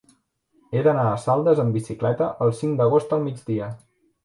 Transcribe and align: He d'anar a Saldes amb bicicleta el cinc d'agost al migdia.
He 0.77 0.81
d'anar 0.87 1.03
a 1.09 1.19
Saldes 1.25 1.61
amb 1.65 1.77
bicicleta 1.79 2.31
el 2.47 2.57
cinc 2.63 2.83
d'agost 2.83 3.17
al 3.21 3.25
migdia. 3.31 3.73